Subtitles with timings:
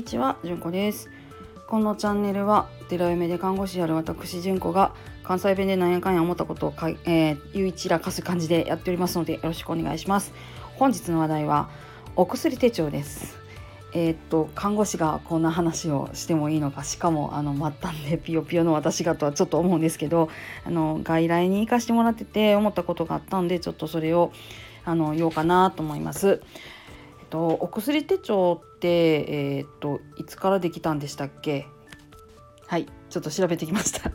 [0.00, 1.10] にちは、じゅんこです。
[1.66, 10.32] このチャンネルは寺嫁で看護師である私じゅんこが関西弁で何やかんや思ったことをかい、えー、言い散らかす感じでやっておりますのでよろしくお願いします。
[10.76, 11.68] 本日の話題は
[12.16, 13.36] お薬手帳です。
[13.92, 20.30] えーっと看護師がこんな話をしてもいいのかしかもあの末端でピヨピヨの私がとはちょっと思うんですけど
[20.64, 24.32] あの外来に行かしてもらってて思ったことがあったんでちょっとそれを
[24.86, 26.40] あの言おうかなと思います。
[27.20, 31.66] えっと、お薬手帳って、えーっといつからできたんでしたっけ？
[32.66, 34.10] はいちょっと調べてきました。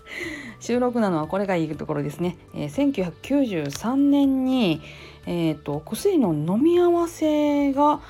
[0.60, 4.80] 収録なのはこれがいいところですね、えー1993年に、
[5.26, 8.00] えーっと薬の飲み合わせが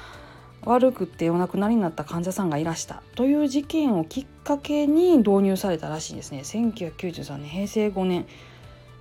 [0.64, 3.02] 悪くってお亡くなりになった患者さんがいらした。
[3.14, 6.40] という事件をきっかけに導入されたらしいですね。
[6.40, 8.26] 1993年平成5年。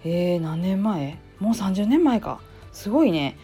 [0.03, 1.17] えー、何年前？
[1.39, 2.39] もう30年前か。
[2.71, 3.37] すごいね、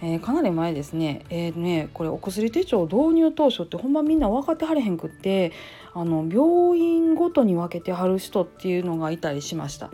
[0.00, 1.24] えーかなり前ですね。
[1.30, 5.52] えーねこれお薬手帳導入当初ってほんまみんな分かってはれへんくって
[5.94, 9.90] あの病院ごとに分けてはる人っていうのがいたりしました。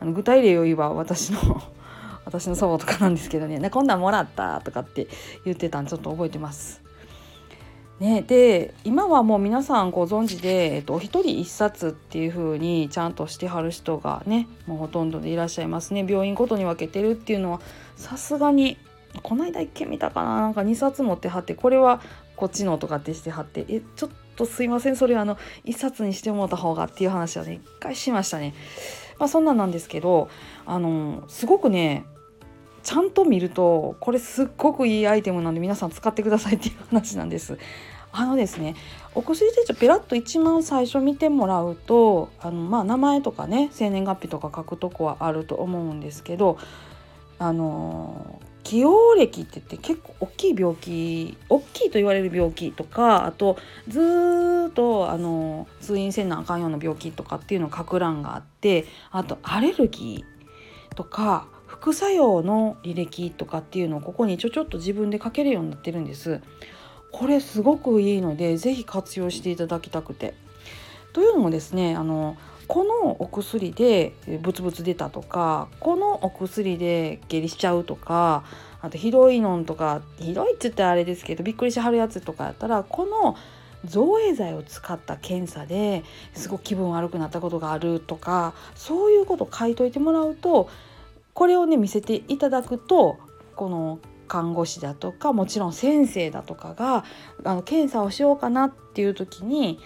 [0.00, 1.38] あの具体例を言えば私の
[2.24, 5.08] 私の祖母とかなんですけどね「こんなんもらった」とかって
[5.44, 6.82] 言ってたんちょっと覚えてます。
[8.00, 16.04] ね、で今はもう皆さんご存知で、えっと、お一人一冊っていう風にちゃんとしてはる人がねもうほとんどでいらっしゃいますね。
[16.08, 17.60] 病院ごとに分けてるっていうのは
[17.94, 18.76] さすがに
[19.22, 22.00] この間一件見たかななんか2冊持ってはってこれは
[22.36, 28.54] こっちのとかってしてはってえちょっとすいませんそれあの1冊にしてもらった方がっていう話はね一回しましたね。
[29.18, 30.28] まあ、そんなんなんですけど
[30.66, 32.04] あのすごくね
[32.82, 37.58] ちゃんと見るとこれすっごくいいアイテムなんで皆さん使ってくださいっていう話なんです。
[38.14, 38.74] あのですね
[39.14, 46.58] お薬手帳ペラッと一番最初見てもらうとあの、まあ、名前とかね生年月日とか書くとこはあると思うんですけど
[47.38, 66.40] あの既往歴って言って結構大きい病気大きいと言われる病気とかあとずーっとあの通院せんなあかんような病気とかっていうのを書く欄があってあとアレルギーとか副作用の履歴とかっていうのをここにちょちょっと自分で書けるようになってるんです。
[67.10, 70.34] これすごくいいので是非活用していただきたくて。
[71.12, 72.36] というのもですねあの
[72.72, 78.44] このお薬でブツブツ出たとかこのお薬で下痢しちゃうとか
[78.80, 83.36] あとひどいのんとかひどいっつってあれですけどびっくりしはるやつとかやったらこの
[83.84, 86.02] 造影剤を使った検査で
[86.32, 90.70] すごく気分悪くなったことがあるとかそういうこと書いといてもらうと
[91.34, 93.18] これをね見せていただくと
[93.54, 97.04] この看護師だとかもちろん先生だとかが
[97.44, 99.78] あの検査をしようかなっていう時に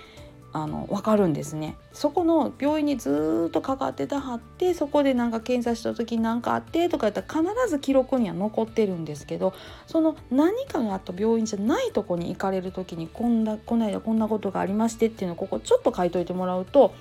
[0.56, 1.76] あの分かるんですね。
[1.92, 9.52] そこの病院にずっとかかってたはってそこでなんか検査した時何かあってとかやったら必ず記録には残ってるんですけど
[9.86, 16.94] その何かがあった病院じゃないとこに行かれる時にこんなこの間こんなことがありましてっていうのをここちょっと書いといてもらうと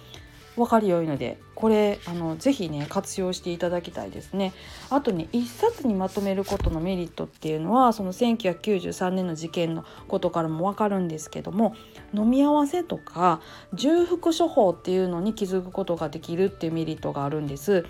[0.55, 4.53] 分かりよいのでこれあのぜひね活用していただきたいですね。
[4.89, 11.75] あとね一冊にまとめることのメリットっていうのはその1993年の事件のことからも分かるんですけども
[12.13, 13.41] 飲み合わせとか
[13.73, 17.85] 重複処方っていうのに気づくことができるっていうメリットがあるんです。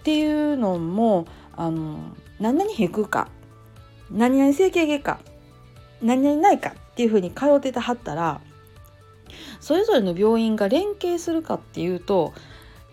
[0.00, 1.98] っていうのもあの
[2.38, 3.28] 何々引くか
[4.10, 5.20] 何々整形外科
[6.02, 8.40] 何々ないかっていうふうに通ってたはったら
[9.60, 12.32] それぞれの病院が連携するかっていうと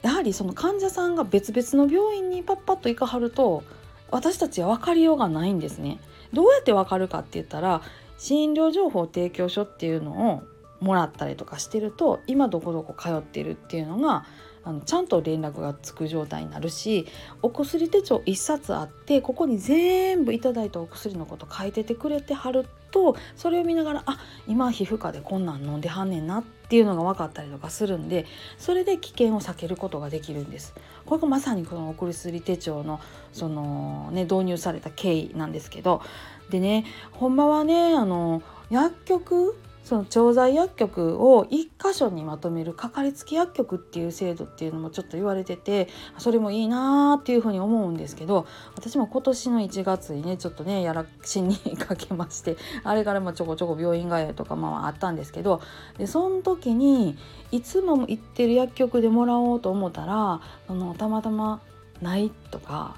[0.01, 3.63] やはりその患者さんが別々の病院にパッパッと行かはると
[4.09, 5.99] 私たちは分かりようがないんですね。
[6.33, 7.81] どうやって分かるかって言ったら
[8.17, 10.43] 診療情報提供書っていうのを
[10.79, 14.25] もらったりとかしてると今どこどこ通ってるっていうのが
[14.63, 17.07] あのちゃんと連絡がつく状態になるし
[17.41, 28.25] お薬手帳1冊あってここに全部いただいたお薬のこと書いててくれてはるとそれを見ながらあ今皮膚科でこんなん飲んではんねんなっていうのが分かったりとかするんで
[28.57, 30.73] それで危険を避けることができるんです。
[31.05, 32.99] これがまさにこのお薬手帳の
[33.33, 36.01] その、ね、導入された経緯なんですけど
[36.49, 45.87] でねほんまはねあの薬局その調剤薬局を1箇所にまとめるかかりつけ薬局っていう制度っていうのもちょっと言われてて
[46.17, 48.45] それもいいなーっていうふうに思うんですけど
[48.75, 55.61] 私も今年の1月にねちょっとねやらしにかけましてあれからもちょこちょこ病院通いとかまああったんですけど
[55.97, 57.17] でその時に
[57.51, 61.61] いつも行ってる薬局でもらおうと思ったらそのたまたま
[62.01, 62.95] ないとか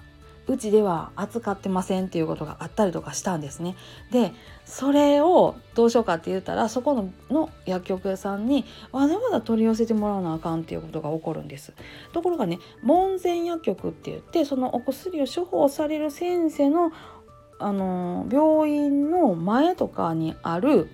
[0.48, 3.76] うちでは扱ってませんっていうことがあったりとかしたんですね。
[4.12, 4.34] で
[4.66, 11.74] それをどうしようかって言ったらそこのの薬局屋さんにわざわざ取り寄せてもらわなあかんっていうことが起こるんです。
[12.12, 16.92] ところがね門前薬局って言ってそのお薬を処方される先生の
[17.60, 20.90] あの病院の前とかにある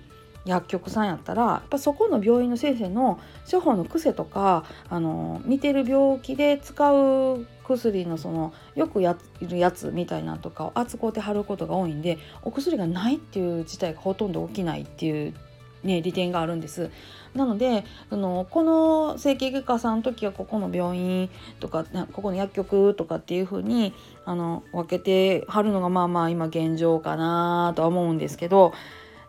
[0.50, 3.20] 薬局さんやったらやっぱそこの病院の先生の
[3.50, 15.34] 処方の癖とかあの見てる病気で使う薬のそのよくやるやつみたいなとかを扱って貼ることが多いんでお薬がないっていう事態がほとんど起きないっていう
[15.82, 16.90] ね、利点があるんです。
[17.34, 21.30] なのであのこの整形外科さんの時はここの病院
[21.60, 23.94] とかここの薬局とかっていう風に
[24.26, 28.74] あに分けてはるのがまあまあ今現状かなとは思うんですけど、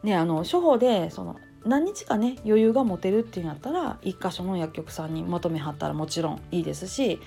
[0.03, 7.19] ね、あの処方でその何日かね余裕が持てるっていうんやったら1箇所の薬局さんにまとめはったらもちろんいいですし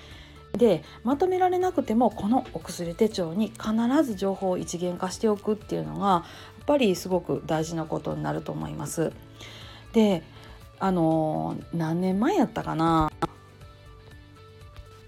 [0.53, 6.23] でまとめられなくてもこのお薬手帳に必ず情報を一元化しておくっていうのがや
[6.63, 9.13] っぱりすごく大事なことになると思います。
[9.93, 10.23] で
[10.79, 13.09] あの何年前やったかな？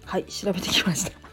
[0.05, 1.26] はい調べてきました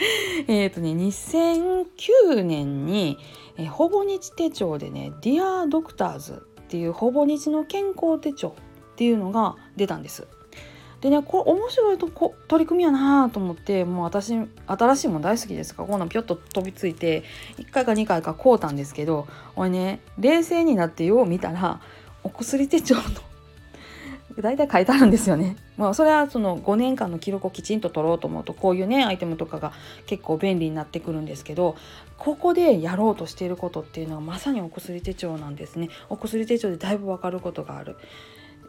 [0.48, 3.18] えっとね2009年に
[3.56, 8.54] えほぼ日手帳でね「ディアドクターズっていうほぼ日の健康手帳
[8.92, 10.26] っていうのが出たんです。
[11.00, 14.34] でねこれ面白いとこ取り組みやなと思ってもう私
[14.66, 17.24] 新しいもの大好きですからこんなんぴょっと飛びついて
[17.56, 19.26] 1回か2回か買うたんですけど
[19.56, 21.80] 俺ね冷静になってよう見たら
[22.22, 23.02] お薬手帳の
[24.38, 25.56] 大体書いてあるんですよね。
[25.76, 29.72] まあ、それはその5年間の記録をきちんと取ろうと思うとこういうねアイテムとかが
[30.06, 31.76] 結構便利になってくるんですけど
[32.18, 35.88] ここでやろうとしていることっていうのはまさにお薬手帳なんですね。
[36.08, 37.96] お薬手帳でだいぶ分かることがある。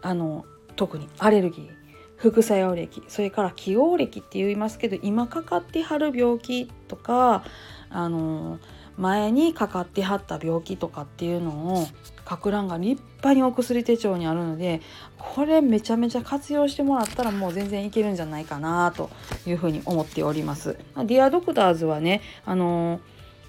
[0.01, 1.69] あの特にアレルギー
[2.15, 7.43] 副作用歴それから起用歴って言いますけど今かかってはる病気とか
[7.89, 8.59] あの
[8.97, 11.88] 前にかかってはった病気とかっていうのを
[12.29, 14.81] 書く欄が立派にお薬手帳にあるので
[15.17, 19.09] これめちゃめちゃ活用してもらったらもう全然いけるんじゃないかなと
[19.45, 20.77] いうふうに思っております。
[20.95, 22.99] ディアドクターズはねあの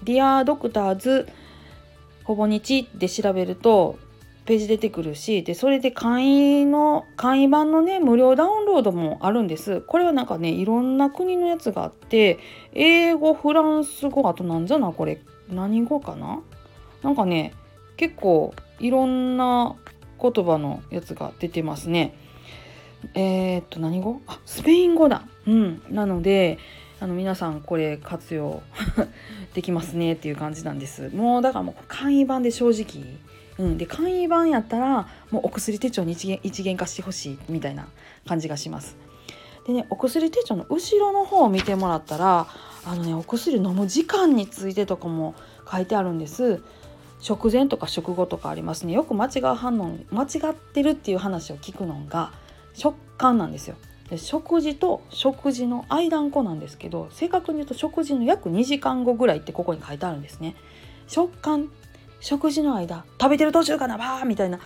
[0.03, 1.27] ディアドクターズ
[2.23, 3.97] ほぼ日で調べると
[4.45, 9.81] ページ出てくるしでそれで簡易の簡易版のね無料ダウンロードもあるんです。
[9.81, 12.39] これはなんかねいろんな国のやつがあって
[12.73, 16.41] 英語フランス語あとなんじゃなこれ何語かな？
[17.03, 17.53] なんかね
[17.95, 19.75] 結構いろんな
[20.21, 22.13] 言葉のやつが出てますね。
[23.13, 24.21] えー、っと何語？
[24.27, 25.23] あスペイン語だ。
[25.47, 25.81] うん。
[25.89, 26.57] なので
[26.99, 28.61] あの皆さんこれ活用
[29.53, 31.09] できますねっていう感じなんです。
[31.13, 33.05] もうだからもう簡易版で正直
[33.59, 37.87] うん、で簡易版やったらもうお薬手帳に一元一元化してほしいみたいな
[38.27, 38.95] 感じがします。
[39.67, 42.47] でねお薬手帳の後ろの方を見てもらったら
[42.85, 45.35] あのねお薬飲む時間についてとかも
[45.71, 46.61] 書いてあるんです。
[47.19, 52.33] 食前とか食後とかありますねよく間違う反応間違ってるっていう話を聞くのが
[52.73, 53.77] 食感なんですよ。
[54.09, 60.55] で食事と食事の間んこなんですけど正確に言うと食事の約2時間後ぐらいってここに書いてあるんですね。
[61.07, 61.69] 食感
[62.23, 64.59] 食事の間食べてる途中かなばーみたいな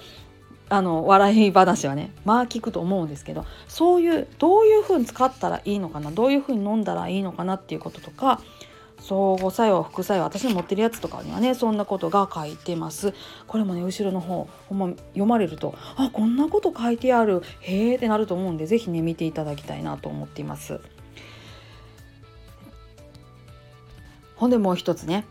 [0.69, 8.41] あの笑い話はねまあ聞くと思うんですけどそういうどういうふうに使ったらいいのかなどういうふうに飲んだらいいのかなっていうこととか
[8.99, 13.13] 相互作用副作用私の持ってるやつとかにはねそんなことが書いてます。
[13.47, 20.79] これもね後ろの方ほんま読まれるとあこんなこと書いてあるへえってなると思うんで是非ね見ていただきたいなと思っています。
[24.35, 25.25] ほんでもう一つね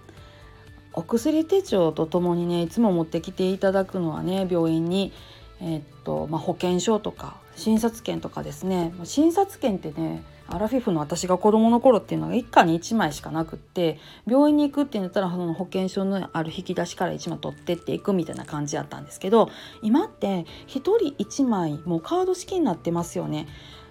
[0.96, 5.12] お薬手帳とともにねいつも持ってきていただくのはね病院に、
[5.61, 19.50] えー、っとまあ、保険証とか診察券とかですね診察券ってねアラフィフの私が子供の頃っていうのが一家に1枚しかなくって病院に行くって言ったらその保険証のある引き出しから1枚取ってっていくみたいな感じやったんですけど
[19.82, 23.49] 今って1人1枚もうカード式になってますよね。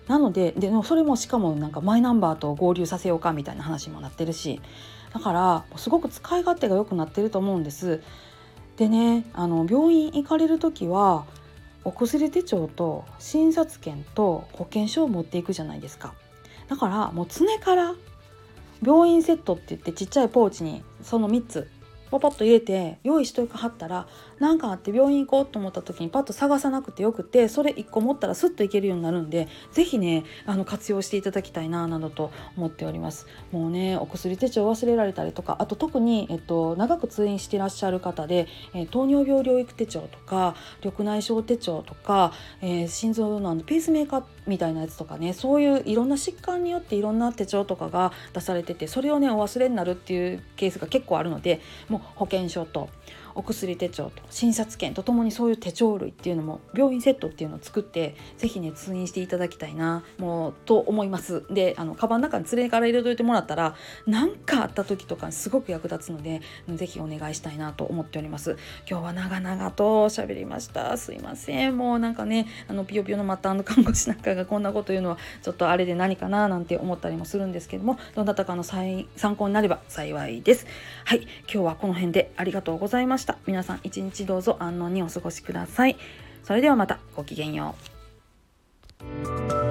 [0.08, 4.62] なのででそれもしかもなんかマイナンバーと合流させようかみたいな話もなってるし
[5.15, 8.03] だからすごく使い勝手が良くなってると思うんです。
[8.75, 11.24] でねあの病院行かれる時は
[11.86, 16.13] お薬手帳と診察券と保険証を持っていくじゃないですか。
[16.67, 17.95] だからもう常から
[18.81, 21.69] 病院セットって言ってちっちゃいポーチにその3つ
[22.12, 24.07] ポポッと入れて用意しとかはったら
[24.39, 33.27] 何かあって病院行こうと思った時にパッと探さなくてよくてそれ1個持ったらスッといけるようになるんで是非ねあの活用していただきたいななどと思っております。
[33.51, 52.89] もうねお薬手帳忘れられたりとかあと特に、えっと、長く通院していらっしゃる方で、えー、糖尿病療育手帳とか緑内障手帳とか、えー、心臓のあのペースメーカーみたいなやつとかねそういういろんな疾患によっていろんな手帳とかが出されててそれをねお忘れになるっていうケースが結構あるのでもう保険証と
[53.36, 61.44] お薬手帳と診察券とともにそういう手帳類っていうのも病院セットっていうのを作って是非ね通院していただきたいなもうと思います。
[61.50, 63.75] であのカバンの中に連れから入れといてもらったら
[64.08, 68.58] 何かあった時とかすごく役立つので是非お願いしたいなと思っております。
[68.89, 70.98] 今日は長々と喋りました。
[70.98, 71.77] すいません。
[71.77, 80.65] もうなんかねあのピヨピヨの末端の看護師なんかがこんなこと言うのはちょっとあれで何かななんて思ったりもするんですけどもどなたかの参考になれば幸いです。
[81.04, 81.22] はい。
[81.51, 83.38] 今日はこの辺でありがとうございましした。
[83.48, 85.98] 皆さん一日どうぞ安穏にお過ごしください。
[86.44, 87.75] それではまたごきげんよ
[89.62, 89.64] う。